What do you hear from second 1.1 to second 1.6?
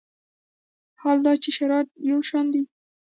دا چې